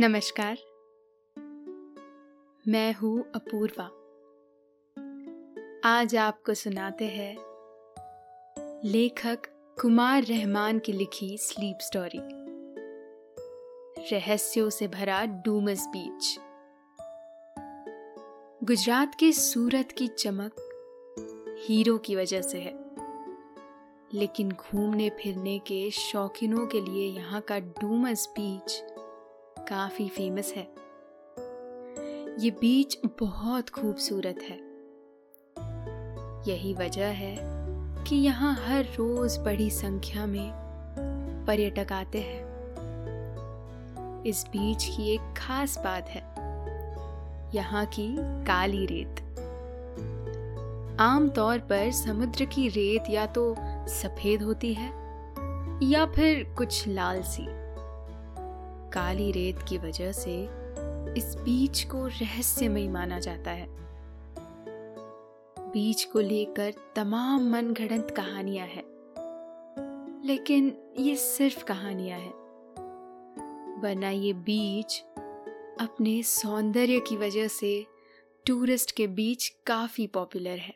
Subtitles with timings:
[0.00, 0.58] नमस्कार।
[2.68, 3.84] मैं हूँ अपूर्वा।
[5.84, 7.36] आज आपको सुनाते हैं
[8.84, 9.38] लेखक
[9.80, 12.20] कुमार रहमान की लिखी स्लीप स्टोरी।
[14.16, 16.38] रहस्यों से भरा डूमस बीच।
[18.64, 20.52] गुजरात के सूरत की चमक
[21.60, 22.86] हीरो की वजह से है।
[24.14, 28.95] लेकिन घूमने फिरने के शौकीनों के लिए यहाँ का डूमस बीच
[29.58, 30.62] काफ़ी फ़ेमस है।
[32.38, 34.56] ये बीच बहुत खूबसूरत है।
[36.48, 37.36] यही वजह है
[38.04, 40.50] कि यहाँ हर रोज बड़ी संख्या में
[41.46, 42.44] पर्यटक आते हैं।
[44.24, 46.22] इस बीच की एक खास बात है,
[47.54, 48.08] यहाँ की
[48.44, 49.22] काली रेत।
[51.00, 53.54] आमतौर पर समुद्र की रेत या तो
[53.88, 54.88] सफ़ेद होती है
[55.82, 57.46] या फिर कुछ लाल सी।
[58.96, 60.42] काली रेत की वजह से
[61.18, 63.66] इस बीच को रहस्यमय माना जाता है।
[65.58, 68.84] बीच को लेकर तमाम मनगढ़ंत कहानियाँ हैं।
[70.24, 72.32] लेकिन ये सिर्फ़ कहानियाँ हैं।
[73.80, 75.00] वरना ये बीच
[75.80, 77.86] अपने सौंदर्य की वजह से
[78.46, 80.74] टूरिस्ट के बीच काफ़ी पॉपुलर है।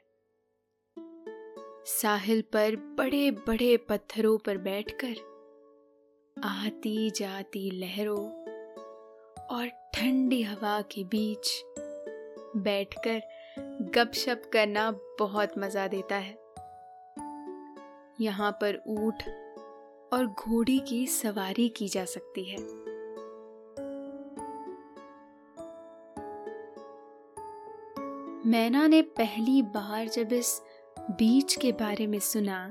[1.86, 5.29] साहिल पर बड़े बड़े पत्थरों पर बैठकर
[6.44, 8.28] आती जाती लहरों
[9.46, 11.64] और ठंडी हवा के बीच
[12.56, 13.20] बैठकर
[13.94, 16.38] गपशप करना बहुत मज़ा देता है।
[18.20, 19.22] यहाँ पर ऊँट
[20.12, 22.58] और घोड़ी की सवारी की जा सकती है।
[28.46, 30.62] मैना ने पहली बार जब इस
[31.00, 32.68] बीच के बारे में सुना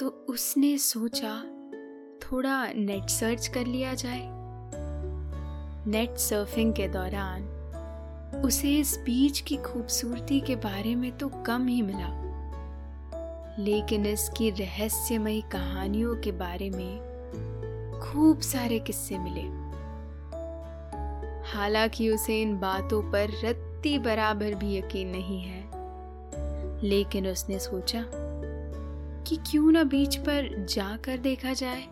[0.00, 1.42] तो उसने सोचा
[2.32, 4.22] थोड़ा नेट सर्च कर लिया जाए।
[5.90, 7.42] नेट सर्फिंग के दौरान
[8.44, 12.08] उसे इस बीच की खूबसूरती के बारे में तो कम ही मिला।
[13.58, 16.98] लेकिन इसकी रहस्यमयी कहानियों के बारे में
[18.02, 19.66] खूब सारे किस्से मिले।
[21.50, 25.62] हालाँकि उसे इन बातों पर रत्ती बराबर भी यकीन नहीं है,
[26.82, 28.04] लेकिन उसने सोचा
[29.24, 31.82] कि क्यों ना बीच पर जाकर देखा जाए।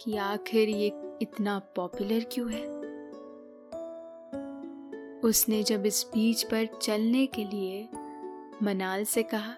[0.00, 0.92] कि आखिर ये
[1.22, 2.64] इतना पॉपुलर क्यों है?
[5.20, 7.88] उसने जब इस बीच पर चलने के लिए
[8.62, 9.52] मनाल से कहा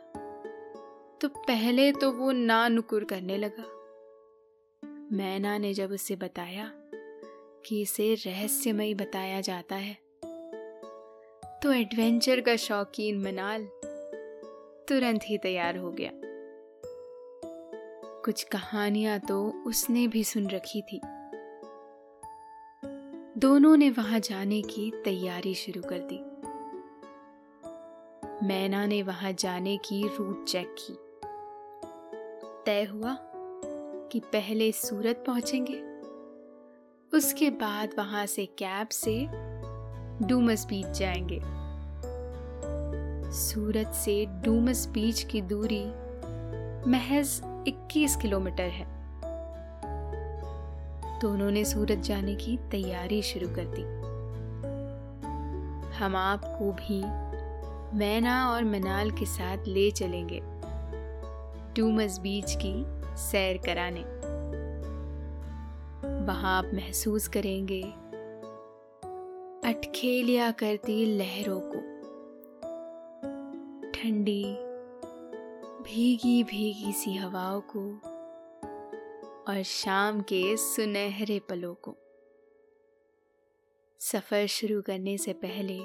[1.21, 3.65] तो पहले तो वो ना नुकुर करने लगा।
[5.13, 6.71] मैना ने जब उसे बताया
[7.67, 9.97] कि इसे रहस्यमय बताया जाता है
[11.63, 13.69] तो एडवेंचर का शौकीन मनाल
[14.89, 16.11] तुरंत ही तैयार हो गया।
[18.25, 21.01] कुछ कहानियाँ तो उसने भी सुन रखी थी।
[23.41, 26.19] दोनों ने वहाँ जाने की तैयारी शुरू कर दी।
[28.47, 30.95] मैना ने वहाँ जाने की रूट चेक की।
[32.67, 33.17] तय हुआ
[34.13, 35.83] कि पहले सूरत पहुँचेंगे।
[37.17, 39.27] उसके बाद वहाँ से कैब से
[40.27, 41.41] डूमस बीच जाएँगे।
[43.33, 46.09] सूरत से डूमस बीच की दूरी
[46.91, 48.87] महज 21 किलोमीटर है।
[51.21, 53.83] दोनों ने सूरत जाने की तैयारी शुरू कर दी।
[55.97, 57.03] हम आपको भी
[57.99, 60.43] मैना और मनाल के साथ ले चलेंगे
[61.77, 62.85] टूमस बीच की
[63.17, 64.01] सैर कराने।
[66.27, 67.83] वहाँ आप महसूस करेंगे
[69.65, 71.99] अटखेलिया करती लहरों को।
[73.91, 74.68] ठंडी
[75.83, 77.99] भीगी भीगी सी हवाओं को
[79.53, 81.97] और शाम के सुनहरे पलों को।
[84.01, 85.79] सफ़र शुरू करने से पहले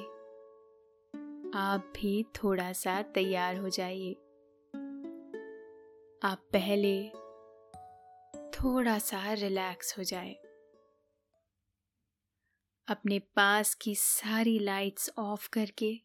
[1.58, 4.14] आप भी थोड़ा सा तैयार हो जाइए।
[6.24, 7.10] आप पहले
[8.50, 10.34] थोड़ा सा रिलैक्स हो जाए।
[12.88, 16.02] अपने पास की सारी लाइट्स ऑफ़ करके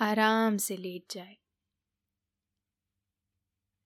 [0.00, 1.39] आराम से लेट जाए।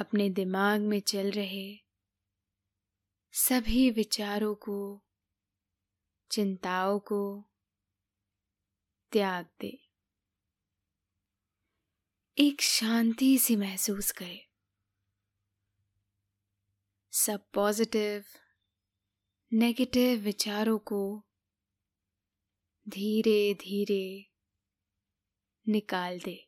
[0.00, 1.78] अपने दिमाग में चल रहे
[3.32, 5.02] सभी विचारों को,
[6.30, 7.44] चिंताओं को
[9.12, 9.88] त्याग दे।
[12.38, 14.48] एक शांति सी महसूस करे।
[17.12, 18.24] सब पॉजिटिव,
[19.52, 21.24] नेगेटिव विचारों को
[22.88, 24.30] धीरे धीरे
[25.68, 26.47] निकाल दे।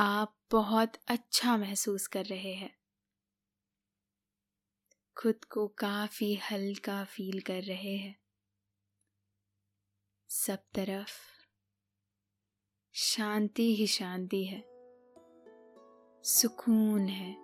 [0.00, 2.76] आप बहुत अच्छा महसूस कर रहे हैं।
[5.16, 8.20] खुद को काफ़ी हल्का फील कर रहे हैं।
[10.28, 11.10] सब तरफ़
[12.92, 14.64] शांति ही शांति है।
[16.22, 17.34] सुकून है।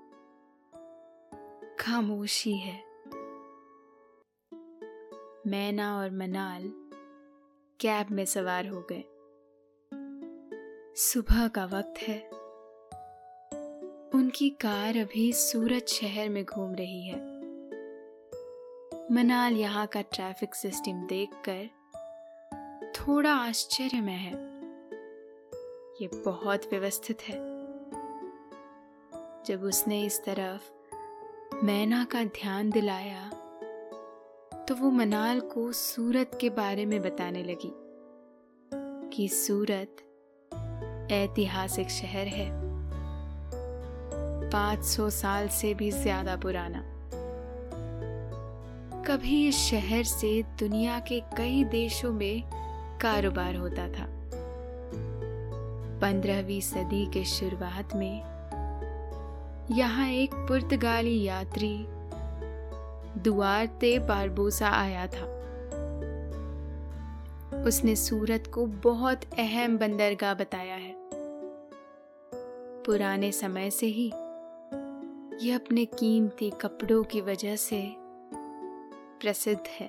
[1.77, 2.85] खामोशी है।
[5.47, 6.73] मैना और मनाल
[7.81, 9.05] कैब में सवार हो गए।
[10.97, 12.42] सुबह का वक्त है।
[14.15, 17.17] उनकी कार अभी सूरत शहर में घूम रही है।
[19.13, 21.69] मनाल यहाँ का ट्रैफ़िक सिस्टम देखकर
[22.93, 24.33] थोड़ा आश्चर्य में है।
[26.03, 27.35] ये बहुत व्यवस्थित है।
[29.45, 30.63] जब उसने इस तरफ़
[31.65, 33.31] मैना का ध्यान दिलाया
[34.69, 37.73] तो वो मनाल को सूरत के बारे में बताने लगी
[39.11, 39.97] कि सूरत
[41.13, 42.72] ऐतिहासिक शहर है।
[44.53, 46.83] 500 साल से भी ज़्यादा पुराना।
[49.07, 52.43] कभी इस शहर से दुनिया के कई देशों में
[53.01, 54.07] कारोबार होता था।
[56.01, 58.23] पंद्रहवीं सदी के शुरुआत में
[59.71, 61.75] यहाँ एक पुर्तगाली यात्री
[63.23, 65.27] दुआरते बारबोसा आया था।
[67.67, 70.95] उसने सूरत को बहुत अहम बंदरगाह बताया है।
[72.87, 74.13] पुराने समय से ही
[75.41, 77.95] ये अपने कीमती कपड़ों की वजह से
[79.21, 79.89] प्रसिद्ध है।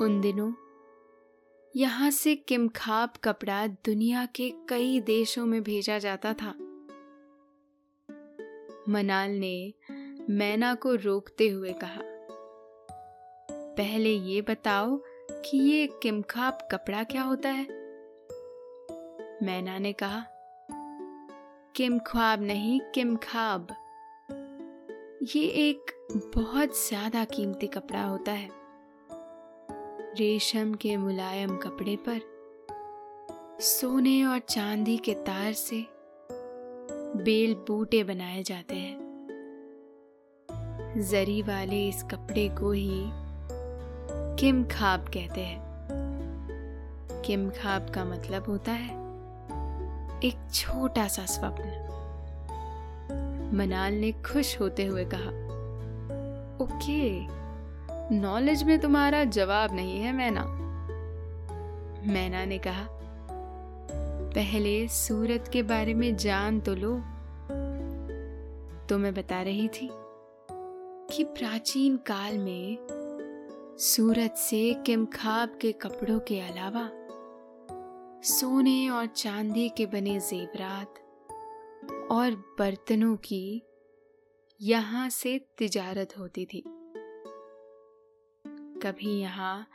[0.00, 0.52] उन दिनों
[1.76, 6.54] यहाँ से किमखाब कपड़ा दुनिया के कई देशों में भेजा जाता था।
[8.88, 9.74] मनाल ने
[10.30, 12.00] मैना को रोकते हुए कहा,
[13.76, 15.00] पहले ये बताओ
[15.30, 17.64] कि ये किमखाब कपड़ा क्या होता है?
[19.42, 20.26] मैना ने कहा
[21.76, 23.66] किम ख्वाब नहीं, किम खाब।
[25.34, 25.90] ये एक
[26.36, 28.48] बहुत ज़्यादा कीमती कपड़ा होता है।
[30.18, 32.20] रेशम के मुलायम कपड़े पर,
[33.60, 35.86] सोने और चांदी के तार से
[37.24, 38.98] बेल बूटे बनाए जाते हैं।
[41.00, 43.02] जरी वाले इस कपड़े को ही
[44.40, 45.60] किम खाब कहते हैं।
[47.26, 48.98] किम खाब का मतलब होता है
[50.24, 51.86] एक छोटा सा स्वप्न।
[53.54, 55.30] मनाल ने खुश होते हुए कहा,
[56.64, 57.26] ओके,
[58.14, 60.44] नॉलेज में तुम्हारा जवाब नहीं है, मैना।
[62.12, 62.88] मैना ने कहा,
[64.34, 66.94] पहले सूरत के बारे में जान तो लो।
[68.88, 69.90] तो मैं बता रही थी
[71.12, 72.78] कि प्राचीन काल में
[73.78, 76.90] सूरत से किमखाब के कपड़ों के अलावा
[78.22, 80.94] सोने और चांदी के बने जेवरात
[82.10, 83.62] और बर्तनों की
[84.60, 86.62] यहाँ से तिजारत होती थी।
[88.82, 89.66] कभी यहाँ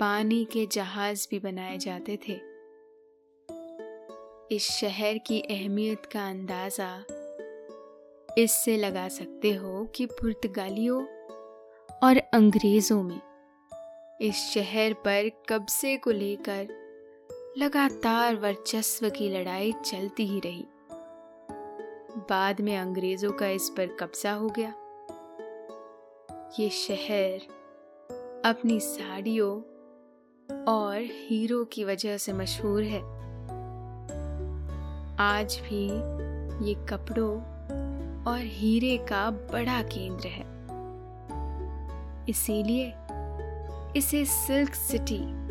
[0.00, 2.40] पानी के जहाज़ भी बनाए जाते थे।
[4.56, 7.04] इस शहर की अहमियत का अंदाज़ा
[8.38, 11.04] इससे लगा सकते हो कि पुर्तगालियों
[12.02, 13.20] और अंग्रेज़ों में
[14.20, 16.83] इस शहर पर कब्जे को लेकर
[17.58, 20.66] लगातार वर्चस्व की लड़ाई चलती ही रही।
[22.30, 24.74] बाद में अंग्रेज़ों का इस पर कब्जा हो गया।
[26.60, 27.40] ये शहर
[28.44, 29.52] अपनी साड़ियों
[30.64, 33.00] और हीरो की वजह से मशहूर है।
[35.18, 35.86] आज भी
[36.68, 37.36] ये कपड़ों
[38.24, 40.44] और हीरे का बड़ा केंद्र है।
[42.28, 42.92] इसीलिए
[43.96, 45.43] इसे सिल्क सिटी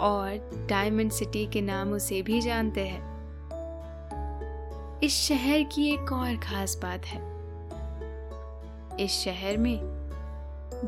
[0.00, 3.16] और डायमंड सिटी के नाम से भी जानते हैं।
[5.00, 7.36] इस शहर की एक और खास बात है।
[9.04, 9.80] इस शहर में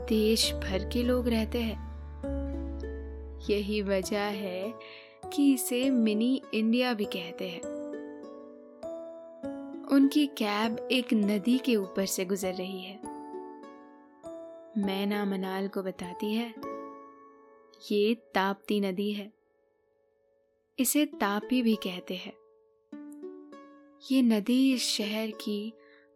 [0.09, 1.89] देश भर के लोग रहते हैं।
[3.51, 4.75] यही वजह है
[5.33, 7.61] कि इसे मिनी इंडिया भी कहते हैं।
[9.93, 13.01] उनकी कैब एक नदी के ऊपर से गुजर रही है।
[14.79, 16.78] मैना मनाल को बताती है
[17.91, 19.33] ये ताप्ती नदी है।
[20.79, 22.33] इसे तापी भी कहते हैं।
[24.11, 25.73] ये नदी इस शहर की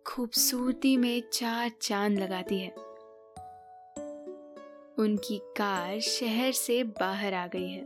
[0.06, 2.70] खूबसूरती में चार चाँद लगाती है।
[4.98, 7.84] उनकी कार शहर से बाहर आ गई है।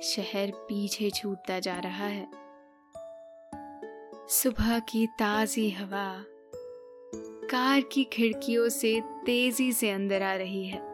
[0.00, 2.28] शहर पीछे छूटता जा रहा है।
[4.28, 6.24] सुबह की ताजी हवा
[7.50, 10.87] कार की खिड़कियों से तेज़ी से अंदर आ रही है।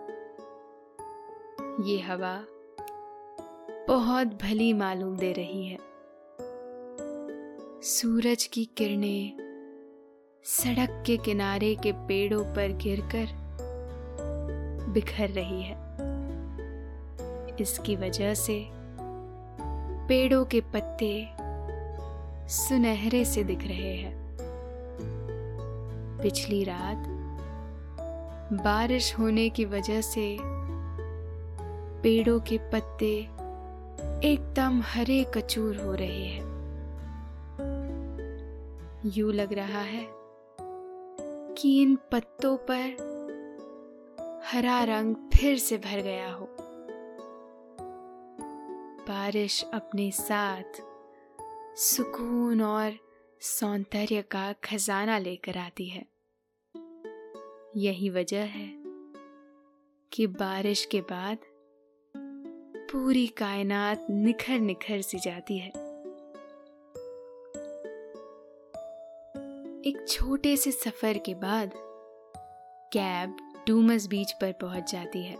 [1.80, 2.44] ये हवा
[3.88, 5.78] बहुत भली मालूम दे रही है।
[7.82, 9.38] सूरज की किरणें
[10.44, 13.26] सड़क के किनारे के पेड़ों पर गिरकर
[14.88, 15.76] बिखर रही है।
[17.60, 18.68] इसकी वजह से
[20.08, 21.28] पेड़ों के पत्ते
[22.48, 24.36] सुनहरे से दिख रहे हैं।
[26.22, 27.04] पिछली रात
[28.52, 30.53] बारिश होने की वजह से
[32.04, 33.20] पेड़ों के पत्ते
[34.28, 36.44] एकदम हरे कचूर हो रहे हैं।
[39.06, 40.06] यू लग रहा है
[41.54, 42.84] कि इन पत्तों पर
[44.44, 46.48] हरा रंग फिर से भर गया हो।
[49.08, 50.82] बारिश अपने साथ
[51.76, 52.92] सुकून और
[53.40, 56.06] सौंदर्य का खजाना लेकर आती है।
[57.76, 58.68] यही वजह है
[60.12, 61.38] कि बारिश के बाद
[62.94, 65.68] पूरी कायनात निखर निखर सी जाती है।
[69.82, 71.70] एक छोटे से सफ़र के बाद
[72.92, 73.36] कैब
[73.68, 75.36] डूमस बीच पर पहुँच जाती है।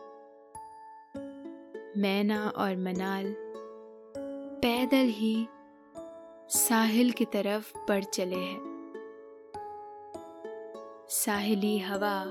[2.00, 3.34] मैना और मनाल
[4.62, 5.48] पैदल ही
[6.50, 8.58] साहिल की तरफ़ बढ़ चले हैं।
[11.08, 12.22] साहिली हवा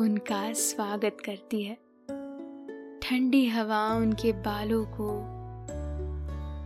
[0.00, 1.87] उनका स्वागत करती है।
[3.08, 5.18] ठंडी हवा उनके बालों को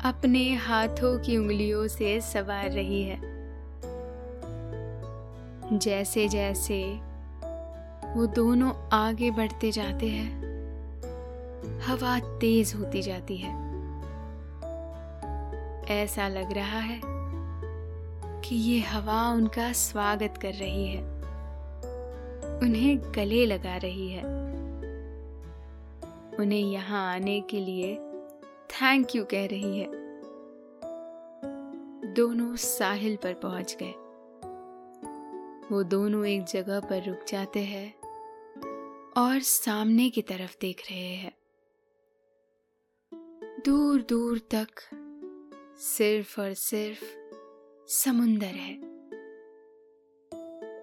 [0.08, 3.20] अपने हाथों की उंगलियों से सवार रही है।
[5.78, 7.00] जैसे जैसे
[8.14, 10.42] वो दोनों आगे बढ़ते जाते हैं,
[11.80, 13.52] हवा तेज होती जाती है।
[16.02, 17.00] ऐसा लग रहा है
[18.40, 21.02] कि ये हवा उनका स्वागत कर रही है।
[22.58, 24.41] उन्हें गले लगा रही है।
[26.40, 27.96] उन्हें यहाँ आने के लिए
[28.70, 30.02] थैंक यू कह रही है।
[32.12, 33.94] दोनों साहिल पर पहुँच गए।
[35.72, 37.94] वो दोनों एक जगह पर रुक जाते हैं
[39.16, 41.32] और सामने की तरफ़ देख रहे हैं।
[43.64, 44.68] दूर दूर तक
[45.78, 47.04] सिर्फ़ और सिर्फ़
[47.88, 48.74] समुंदर है।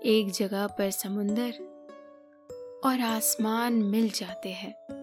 [0.06, 1.52] एक जगह पर समुंदर
[2.86, 4.99] और आसमान मिल जाते हैं।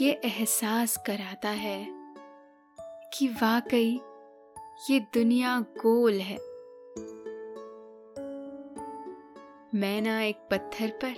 [0.00, 1.86] ये एहसास कराता है
[3.14, 4.00] कि वाकई
[4.90, 6.36] ये दुनिया गोल है।
[9.74, 11.14] मैना एक पत्थर पर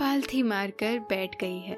[0.00, 1.76] पालथी मारकर बैठ गई है।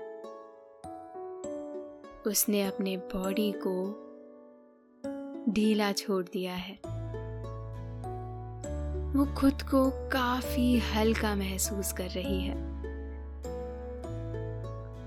[2.27, 4.01] उसने अपने बॉडी को
[5.53, 6.75] ढीला छोड़ दिया है।
[9.13, 12.74] वो खुद को काफ़ी हल्का महसूस कर रही है।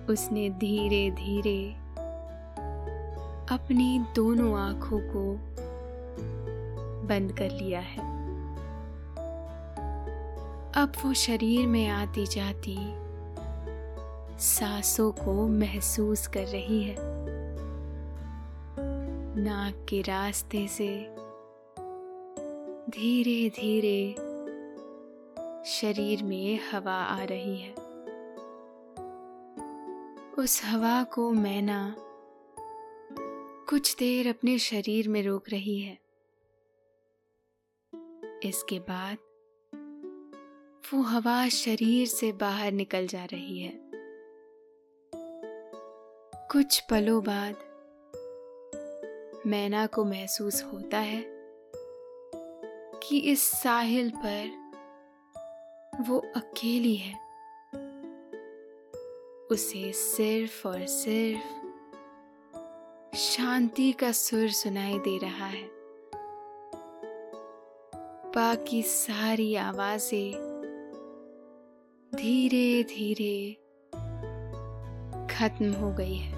[0.09, 1.75] उसने धीरे धीरे
[3.55, 5.37] अपनी दोनों आँखों को
[7.07, 8.17] बंद कर लिया है।
[10.73, 12.77] अब वो शरीर में आती जाती
[14.39, 16.95] सांसों को महसूस कर रही है।
[19.39, 21.13] नाक के रास्ते से
[22.89, 24.15] धीरे धीरे
[25.65, 27.87] शरीर में हवा आ रही है।
[30.39, 31.96] उस हवा को मैना
[33.70, 36.00] कुछ देर अपने शरीर में रोक रही है।
[38.44, 39.17] इसके बाद
[40.94, 43.91] वो हवा शरीर से बाहर निकल जा रही है।
[46.51, 47.56] कुछ पलों बाद
[49.46, 51.25] मैना को महसूस होता है
[53.03, 54.72] कि इस साहिल पर
[56.08, 57.26] वो अकेली है।
[59.51, 61.44] उसे सिर्फ़ और सिर्फ़
[63.18, 65.70] शांति का सुर सुनाई दे रहा है।
[68.36, 70.32] बाकी सारी आवाज़ें
[72.16, 73.54] धीरे धीरे
[75.27, 76.38] खत्म हो गई है।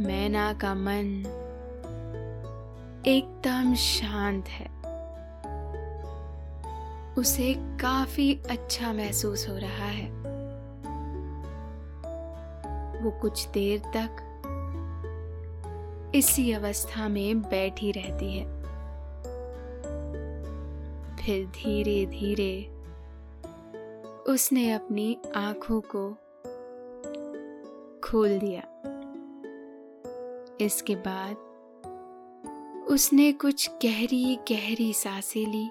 [0.00, 1.22] मैना का मन
[3.06, 4.67] एकदम शांत है।
[7.18, 10.10] उसे काफ़ी अच्छा महसूस हो रहा है।
[13.02, 14.24] वो कुछ देर तक
[16.14, 18.62] इसी अवस्था में बैठी रहती है।
[21.16, 22.68] फिर धीरे धीरे
[24.32, 26.10] उसने अपनी आँखों को
[28.04, 28.62] खोल दिया।
[30.60, 31.36] इसके बाद
[32.88, 35.70] उसने कुछ गहरी गहरी साँसें ली।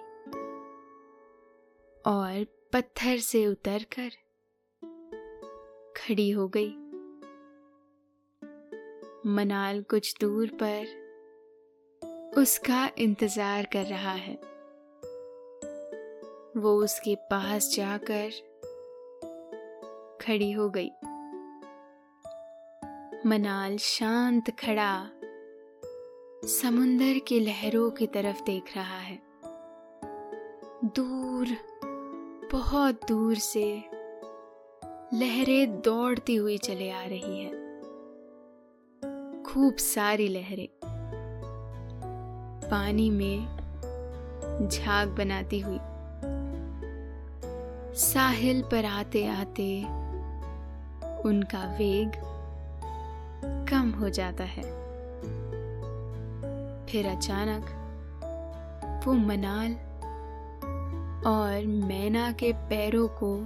[2.07, 4.09] और पत्थर से उतरकर
[5.97, 6.69] खड़ी हो गई।
[9.25, 11.05] मनाल कुछ दूर पर
[12.37, 14.35] उसका इंतज़ार कर रहा है।
[16.61, 18.29] वो उसके पास जाकर
[20.21, 20.89] खड़ी हो गई।
[23.29, 25.09] मनाल शांत खड़ा
[26.47, 29.19] समुंदर की लहरों की तरफ़ देख रहा है।
[30.85, 31.47] दूर
[32.51, 33.84] बहुत दूर से
[35.13, 37.50] लहरें दौड़ती हुई चले आ रही है।
[39.44, 40.68] खूब सारी लहरें
[42.72, 43.39] पानी में
[44.68, 45.80] झाग बनाती हुई
[47.98, 49.82] साहिल पर आते आते
[51.22, 52.12] उनका वेग
[53.70, 54.64] कम हो जाता है।
[56.86, 57.66] फिर अचानक
[59.07, 59.77] वो मनाल
[61.25, 63.38] और मैना के पैरों को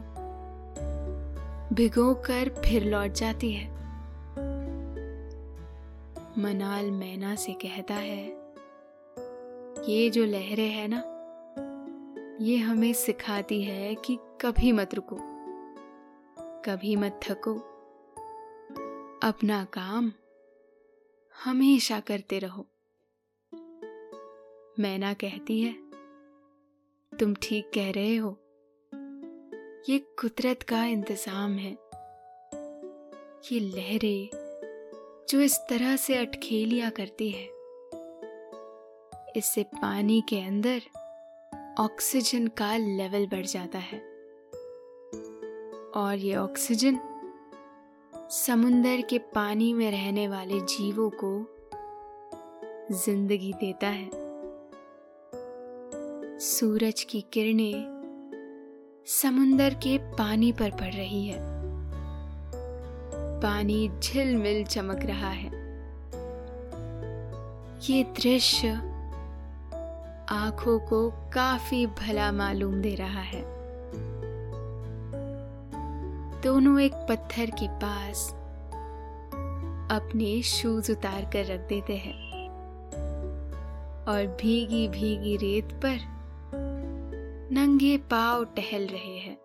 [1.76, 3.72] भिगोकर फिर लौट जाती है।
[6.38, 8.28] मनाल मैना से कहता है,
[9.90, 11.04] ये जो लहरें है ना,
[12.42, 15.18] ये हमें सिखाती है कि कभी मत रुको,
[16.62, 17.54] कभी मत थको।
[19.24, 20.12] अपना काम
[21.46, 22.66] हमेशा करते रहो।
[24.80, 25.81] मैना कहती है
[27.12, 28.30] तुम ठीक कह रहे हो।
[29.90, 31.72] ये कुदरत का इंतज़ाम है।
[33.52, 34.30] ये लहरें
[35.30, 37.44] जो इस तरह से अटखेलिया करती है।
[39.38, 40.82] इससे पानी के अंदर
[41.80, 44.00] ऑक्सीजन का लेवल बढ़ जाता है।
[45.96, 47.00] और ये ऑक्सीजन
[48.32, 51.34] समुंदर के पानी में रहने वाले जीवों को
[52.96, 54.21] ज़िंदगी देता है।
[56.42, 58.02] सूरज की किरणें
[59.06, 61.40] समुंदर के पानी पर पड़ रही है।
[63.42, 65.50] पानी झिलमिल चमक रहा है।
[67.90, 68.70] ये दृश्य
[70.30, 73.44] आँखों को काफ़ी भला मालूम दे रहा है।
[76.42, 78.34] दोनों एक पत्थर के पास
[79.92, 82.50] अपने शूज़ उतार कर रख देते हैं
[84.08, 86.21] और भीगी भीगी रेत पर
[87.54, 89.36] नंगे पाव टहल रहे हैं।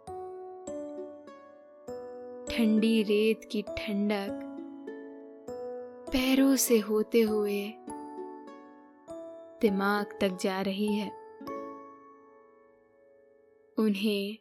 [2.50, 4.42] ठंडी रेत की ठंडक
[6.12, 7.74] पैरों से होते हुए
[9.60, 11.08] दिमाग तक जा रही है।
[13.78, 14.38] उन्हें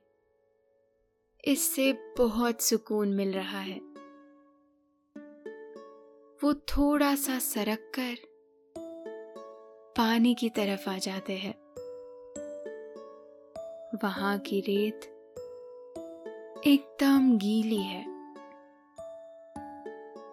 [1.45, 3.79] इससे बहुत सुकून मिल रहा है।
[6.43, 8.15] वो थोड़ा सा सरक कर
[9.97, 11.64] पानी की तरफ़ आ जाते हैं।
[14.03, 15.05] वहाँ की रेत
[16.67, 18.03] एकदम गीली है।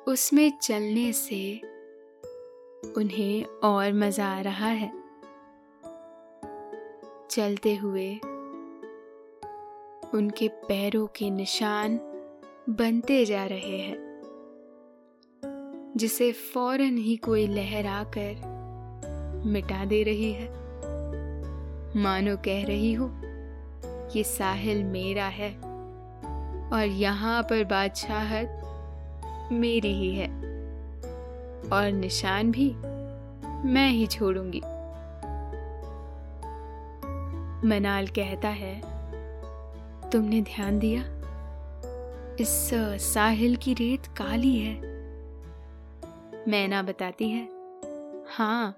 [0.09, 1.61] उसमें चलने से
[2.96, 4.90] उन्हें और मज़ा आ रहा है।
[7.31, 8.14] चलते हुए
[10.14, 11.96] उनके पैरों के निशान
[12.68, 13.96] बनते जा रहे हैं,
[15.96, 18.51] जिसे फ़ौरन ही कोई लहर आकर
[19.46, 20.48] मिटा दे रही है।
[21.96, 23.07] मानो कह रही हो
[24.16, 25.51] ये साहिल मेरा है
[26.72, 28.59] और यहाँ पर बादशाहत
[29.53, 30.29] मेरी ही है
[31.72, 32.70] और निशान भी
[33.68, 34.61] मैं ही छोड़ूँगी।
[37.68, 38.75] मनाल कहता है,
[40.11, 41.03] तुमने ध्यान दिया?
[42.40, 42.70] इस
[43.14, 44.75] साहिल की रेत काली है।
[46.48, 47.48] मैना बताती है
[48.29, 48.77] हाँ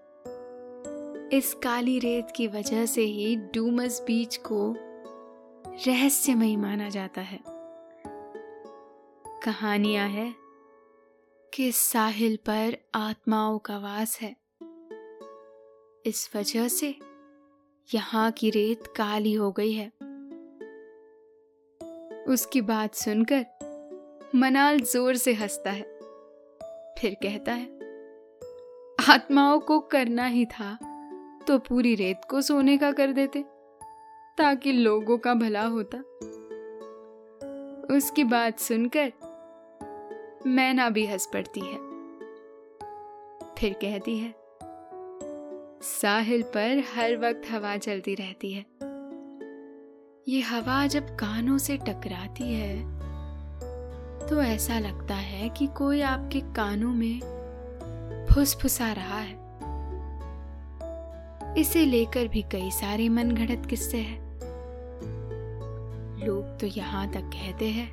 [1.33, 4.77] इस काली रेत की वजह से ही डूमस बीच को
[5.77, 7.39] रहस्यमयी माना जाता है।
[9.45, 10.35] कहानियाँ है
[11.53, 14.35] कि साहिल पर आत्माओं का वास है।
[16.05, 16.95] इस वजह से
[17.89, 19.87] यहाँ की रेत काली हो गई है।
[22.25, 25.83] उसकी बात सुनकर मनाल ज़ोर से हंसता है।
[26.99, 27.67] फिर कहता है,
[29.09, 30.73] आत्माओं को करना ही था
[31.47, 33.45] तो पूरी रेत को सोने का कर देते।
[34.39, 35.99] ताकि लोगों का भला होता।
[37.97, 39.13] उसकी बात सुनकर
[40.47, 41.77] मैना भी हंस पड़ती है।
[43.59, 44.35] फिर कहती है,
[45.83, 48.65] साहिल पर हर वक्त हवा चलती रहती है।
[50.29, 52.77] ये हवा जब कानों से टकराती है
[54.29, 59.43] तो ऐसा लगता है कि कोई आपके कानों में फुसफुसा रहा है।
[61.59, 64.24] इसे लेकर भी कई सारे मनगढ़ंत किस्से हैं।
[66.25, 67.89] लोग तो यहाँ तक कहते हैं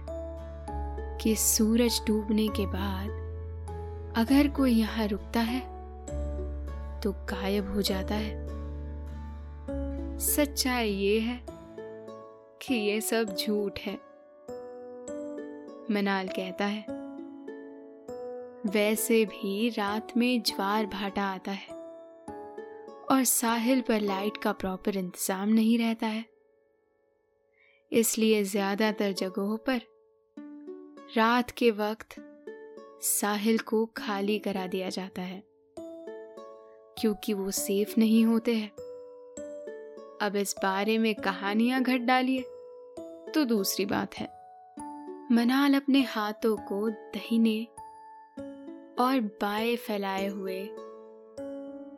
[1.22, 3.10] कि सूरज डूबने के बाद
[4.18, 5.60] अगर कोई यहाँ रुकता है
[7.02, 8.50] तो गायब हो जाता है।
[10.22, 11.40] सच्चाई ये है
[12.62, 13.94] कि ये सब झूठ है।
[15.92, 16.86] मनाल कहता है,
[18.68, 21.80] वैसे भी रात में ज्वार भाटा आता है
[23.12, 26.26] और साहिल पर लाइट का प्रॉपर इंतज़ाम नहीं रहता है।
[27.92, 29.82] इसलिए ज़्यादातर जगहों पर
[31.18, 32.16] रात के वक्त
[33.04, 35.42] साहिल को खाली करा दिया जाता है,
[36.98, 38.70] क्योंकि वो सेफ़ नहीं होते हैं।
[40.22, 42.42] अब इस बारे में कहानियाँ घट डालिए
[43.34, 44.28] तो दूसरी बात है,
[45.32, 47.64] मनाल अपने हाथों को दहीने
[49.00, 50.64] और बाएँ फैलाए हुए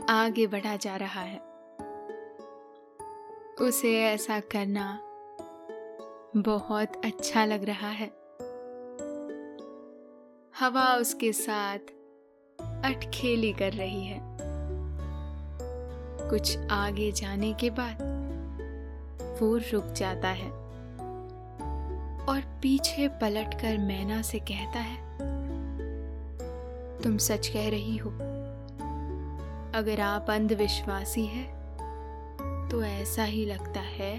[0.10, 1.42] आगे बढ़ा जा रहा है।
[3.62, 5.03] उसे ऐसा करना
[6.38, 8.06] बहुत अच्छा लग रहा है।
[10.60, 11.92] हवा उसके साथ
[12.86, 14.20] अटखेली कर रही है।
[16.30, 18.02] कुछ आगे जाने के बाद
[19.42, 20.50] वो रुक जाता है
[22.28, 24.98] और पीछे पलटकर मैना से कहता है,
[27.02, 28.10] तुम सच कह रही हो।
[29.76, 31.46] अगर आप अंधविश्वासी है
[32.70, 34.18] तो ऐसा ही लगता है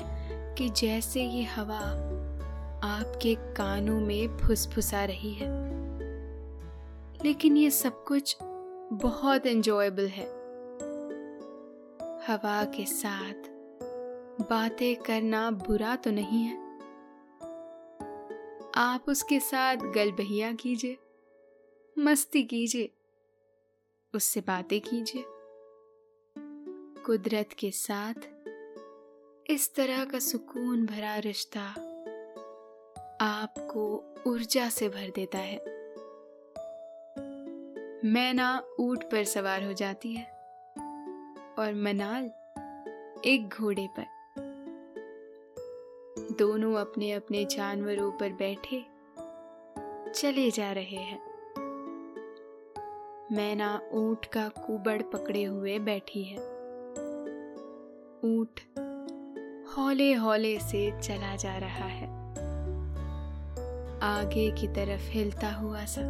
[0.58, 1.80] कि जैसे ये हवा
[2.84, 5.48] आपके कानों में फुसफुसा रही है।
[7.24, 8.36] लेकिन ये सब कुछ
[8.92, 10.26] बहुत एंजॉयबल है।
[12.26, 13.34] हवा के साथ
[14.50, 16.64] बातें करना बुरा तो नहीं है।
[18.74, 20.98] आप उसके साथ गलबहिया कीजिए,
[21.98, 22.90] मस्ती कीजिए,
[24.14, 25.24] उससे बातें कीजिए।
[27.06, 28.33] कुदरत के साथ
[29.50, 31.60] इस तरह का सुकून भरा रिश्ता
[33.20, 35.58] आपको ऊर्जा से भर देता है।
[38.04, 40.24] मैना ऊट पर सवार हो जाती है
[41.58, 42.24] और मनाल
[43.24, 44.06] एक घोड़े पर।
[46.38, 48.84] दोनों अपने अपने जानवरों पर बैठे
[50.12, 51.20] चले जा रहे हैं।
[53.32, 56.38] मैना ऊँट का कुबड़ पकड़े हुए बैठी है।
[58.24, 58.83] ऊँट
[59.76, 62.06] हौले हौले से चला जा रहा है।
[64.02, 66.02] आगे की तरफ़ हिलता हुआ सा।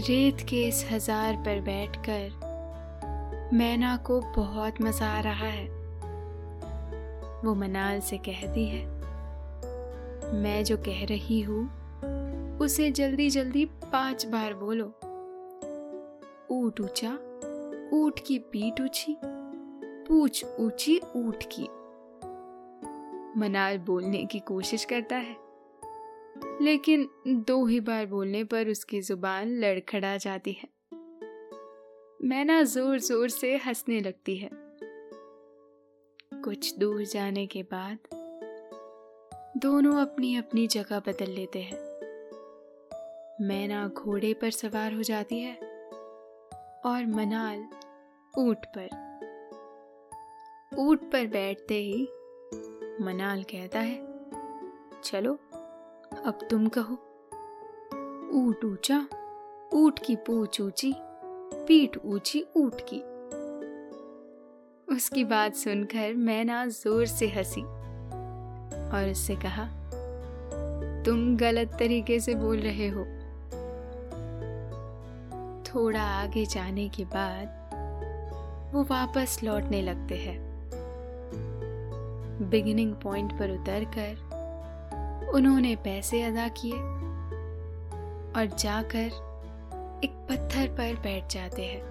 [0.00, 5.66] रेत के इस हज़ार पर बैठकर मैना को बहुत मज़ा आ रहा है।
[7.44, 8.84] वो मनाल से कहती है,
[10.34, 11.68] मैं जो कह रही हूँ
[12.60, 14.84] उसे जल्दी जल्दी पाँच बार बोलो।
[16.52, 17.12] ऊट ऊँचा,
[17.92, 19.16] ऊट की पीठ ऊँची,
[20.08, 21.68] पूछ ऊँची, ऊट की।
[23.40, 25.36] मनाल बोलने की कोशिश करता है,
[26.62, 30.68] लेकिन दो ही बार बोलने पर उसकी ज़ुबान लड़खड़ा जाती है।
[32.20, 34.50] मैना ज़ोर ज़ोर से हंसने लगती है।
[36.44, 37.98] कुछ दूर जाने के बाद
[39.56, 41.89] दोनों अपनी अपनी जगह बदल लेते हैं।
[43.40, 45.54] मैना घोड़े पर सवार हो जाती है
[46.86, 47.58] और मनाल
[48.34, 48.88] ऊट पर।
[50.72, 52.02] ऊट पर बैठते ही
[53.04, 53.96] मनाल कहता है,
[55.04, 55.32] चलो,
[56.26, 56.94] अब तुम कहो।
[58.40, 58.98] ऊट ऊँचा,
[59.72, 63.00] ऊट की पूछ ऊँची, पीठ ऊँची ऊट की।
[64.88, 67.62] उसकी बात सुनकर मैना ज़ोर से हँसी
[68.90, 69.64] और उससे कहा,
[71.04, 73.19] तुम गलत तरीके से बोल रहे हो।
[75.74, 77.58] थोड़ा आगे जाने के बाद
[78.74, 80.38] वो वापस लौटने लगते हैं।
[82.50, 86.78] बिगिनिंग पॉइंट पर उतरकर उन्होंने पैसे अदा किए
[88.32, 89.06] और जाकर
[90.04, 91.82] एक पत्थर पर बैठ जाते हैं।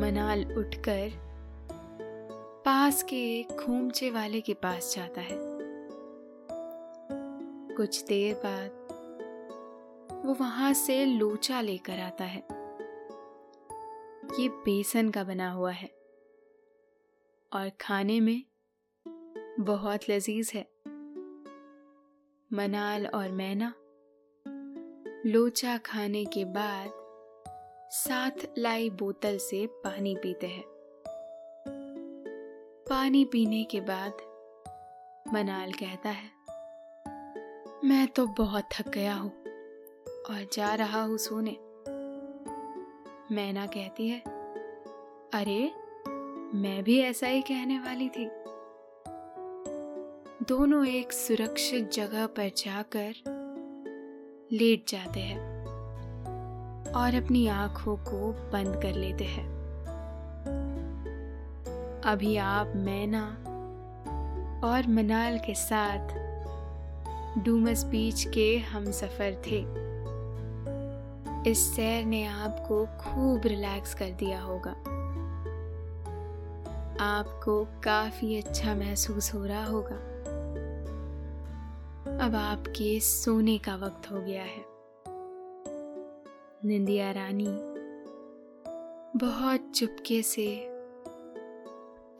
[0.00, 1.10] मनाल उठकर
[2.64, 5.36] पास के एक खूमचे वाले के पास जाता है।
[7.76, 8.77] कुछ देर बाद
[10.18, 12.46] वो वहाँ से लोचा लेकर आता है।
[14.40, 15.88] ये बेसन का बना हुआ है।
[17.52, 18.44] और खाने में
[19.60, 20.66] बहुत लजीज है।
[22.52, 23.74] मनाल और मैना
[25.26, 26.90] लोचा खाने के बाद
[27.90, 30.64] साथ लाई बोतल से पानी पीते हैं।
[32.88, 34.12] पानी पीने के बाद
[35.34, 36.30] मनाल कहता है,
[37.84, 39.47] मैं तो बहुत थक गया हूँ।
[40.30, 41.56] और जा रहा हूँ सोने।
[43.34, 44.20] मैना कहती है,
[45.34, 45.72] अरे,
[46.58, 48.30] मैं भी ऐसा ही कहने वाली थी।
[50.48, 53.14] दोनों एक सुरक्षित जगह पर जाकर
[54.52, 55.64] लेट जाते हैं
[56.92, 59.58] और अपनी आँखों को बंद कर लेते हैं।
[62.04, 63.26] अभी आप मैना
[64.64, 66.28] और मनाल के साथ
[67.38, 69.87] डूमस बीच के हम सफ़र थे।
[71.48, 74.70] इस सैर ने आपको खूब रिलैक्स कर दिया होगा।
[77.00, 79.96] आपको काफ़ी अच्छा महसूस हो रहा होगा।
[82.26, 84.64] अब आपके सोने का वक्त हो गया है।
[86.64, 87.48] निंदिया रानी,
[89.18, 90.66] बहुत चुपके से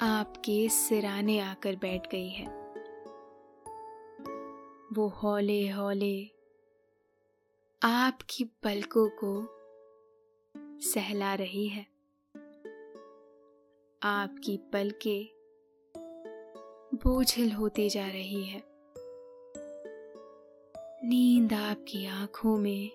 [0.00, 2.46] आपके सिराने आकर बैठ गई है।
[4.92, 6.38] वो हौले हौले
[7.82, 9.46] आपकी पलकों को
[10.80, 11.86] सहला रही है।
[14.02, 15.30] आपकी पलके
[16.96, 18.62] बोझिल होती जा रही है।
[21.04, 22.90] नींद आपकी आँखों में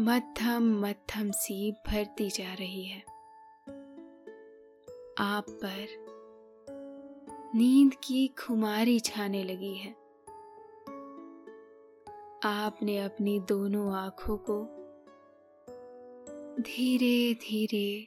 [0.00, 3.00] मध्यम मध्यम सी भरती जा रही है।
[5.18, 5.86] आप पर
[7.54, 9.99] नींद की खुमारी छाने लगी है।
[12.42, 14.64] आपने अपनी दोनों आँखों को
[16.62, 18.06] धीरे धीरे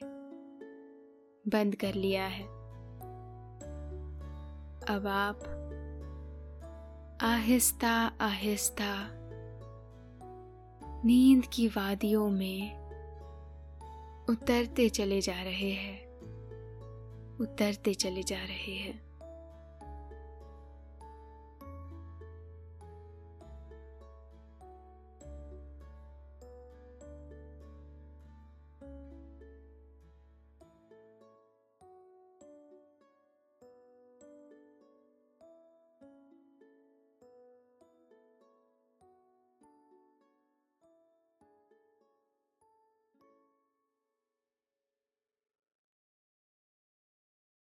[1.48, 2.44] बंद कर लिया है।
[4.88, 5.40] अब आप
[7.22, 9.08] आहिस्ता आहिस्ता
[11.04, 12.84] नींद की वादियों में
[14.30, 16.06] उतरते चले जा रहे हैं।
[17.40, 19.13] उतरते चले जा रहे हैं।